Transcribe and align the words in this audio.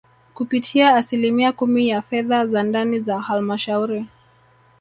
kupitia 0.33 0.95
asilimia 0.95 1.51
kumi 1.51 1.87
ya 1.87 2.01
fedha 2.01 2.47
za 2.47 2.63
ndani 2.63 2.99
za 2.99 3.21
Halmashauri 3.21 4.05